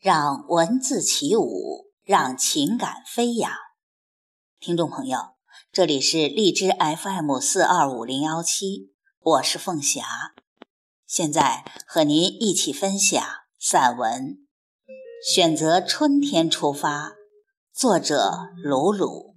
[0.00, 3.50] 让文字起舞，让情感飞扬。
[4.60, 5.18] 听众朋友，
[5.72, 10.04] 这里是荔枝 FM 四二五零幺七，我是凤霞，
[11.04, 13.20] 现在和您一起分享
[13.58, 14.38] 散文
[15.34, 17.08] 《选择春天出发》，
[17.74, 19.34] 作者鲁鲁。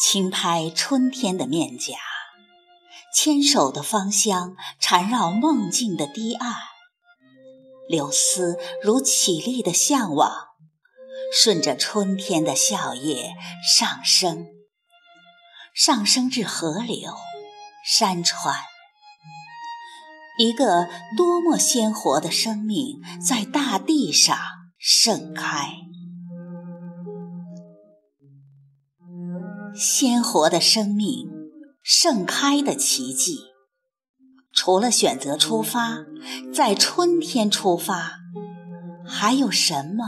[0.00, 1.98] 轻拍春天的面颊，
[3.14, 6.54] 牵手的芳香缠绕梦境的堤岸，
[7.86, 10.32] 柳丝如绮丽的向往，
[11.30, 13.32] 顺着春天的笑靥
[13.76, 14.46] 上升，
[15.74, 17.12] 上升至河流、
[17.84, 18.56] 山川。
[20.38, 24.38] 一个多么鲜活的生命在大地上
[24.78, 25.89] 盛开。
[29.74, 31.28] 鲜活的生命，
[31.82, 33.38] 盛开的奇迹。
[34.52, 36.04] 除了选择出发，
[36.52, 38.18] 在春天出发，
[39.06, 40.04] 还有什么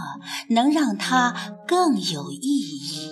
[0.50, 3.10] 能让它更有意义？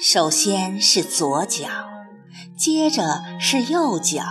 [0.00, 1.68] 首先是左脚，
[2.56, 4.22] 接着是右脚，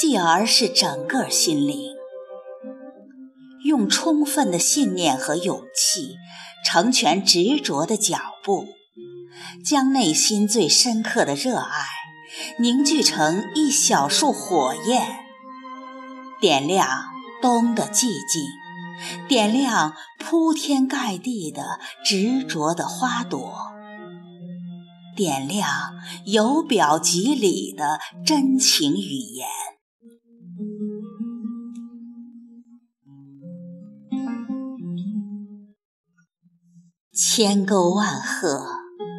[0.00, 1.97] 继而是整个心灵。
[3.64, 6.16] 用充分的信念和勇气，
[6.64, 8.66] 成全执着的脚步，
[9.64, 11.86] 将内心最深刻的热爱
[12.58, 15.20] 凝聚成一小束火焰，
[16.40, 17.04] 点亮
[17.40, 18.42] 冬的寂静，
[19.28, 23.56] 点亮铺天盖地的执着的花朵，
[25.16, 25.68] 点亮
[26.26, 29.48] 由表及里的真情语言。
[37.20, 38.64] 千沟万壑，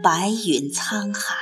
[0.01, 1.35] 白云沧海，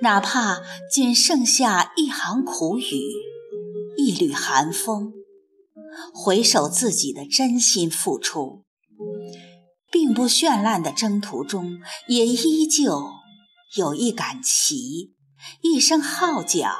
[0.00, 2.98] 哪怕仅剩下一行苦雨，
[3.98, 5.12] 一缕寒风，
[6.14, 8.64] 回首自己的真心付出，
[9.92, 13.10] 并不绚烂的征途中，也依旧
[13.76, 15.14] 有一杆旗，
[15.60, 16.70] 一声号角，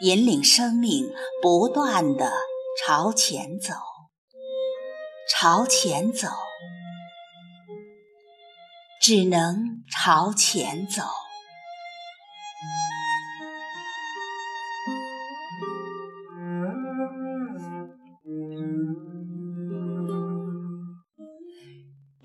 [0.00, 2.30] 引领生命不断的
[2.86, 3.74] 朝前走，
[5.28, 6.28] 朝前走。
[9.06, 11.02] 只能朝前走。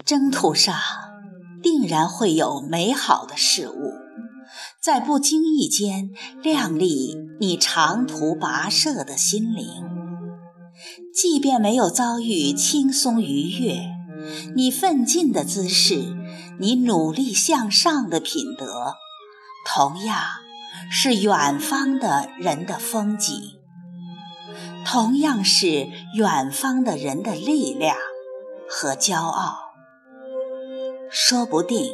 [0.05, 0.73] 征途上
[1.61, 3.91] 定然会有美好的事物，
[4.81, 9.67] 在不经意间亮丽你长途跋涉的心灵。
[11.13, 13.81] 即便没有遭遇轻松愉悦，
[14.55, 16.15] 你奋进的姿势。
[16.59, 18.95] 你努力向上的品德，
[19.65, 20.23] 同样
[20.91, 23.33] 是远方的人的风景，
[24.85, 27.95] 同样是远方的人的力量
[28.69, 29.59] 和骄傲。
[31.11, 31.91] 说不定，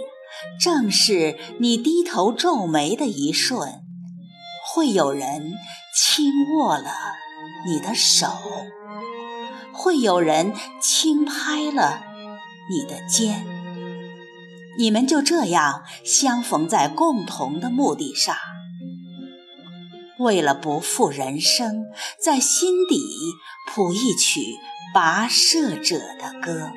[0.59, 3.81] 正是你低头皱眉的一瞬，
[4.73, 5.53] 会有人
[5.95, 6.91] 轻握了
[7.65, 8.27] 你的手，
[9.71, 12.03] 会有人轻拍了
[12.69, 13.54] 你的肩。
[14.77, 18.35] 你们就这样相逢在共同的目的上，
[20.19, 21.85] 为了不负人生，
[22.21, 22.99] 在心底
[23.67, 24.41] 谱一曲
[24.93, 26.71] 跋涉者的歌。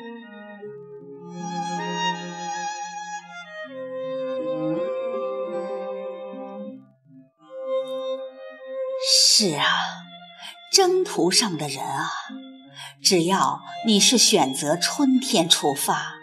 [9.11, 9.65] 是啊，
[10.73, 12.11] 征途上的人啊，
[13.03, 16.18] 只要你是选择春天出发。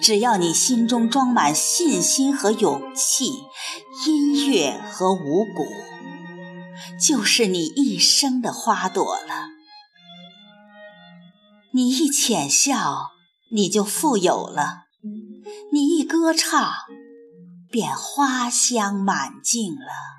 [0.00, 3.32] 只要你心中装满信心和勇气，
[4.06, 5.66] 音乐和五谷，
[7.00, 9.48] 就是你一生的花朵了。
[11.72, 13.12] 你一浅笑，
[13.50, 14.84] 你就富有了；
[15.72, 16.72] 你一歌唱，
[17.70, 20.12] 便花香满径了。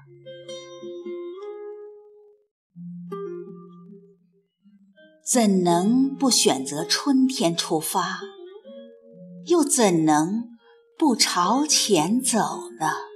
[5.25, 8.19] 怎能不选择春天出发？
[9.47, 10.49] 又怎能
[10.97, 12.37] 不朝前走
[12.79, 13.12] 呢？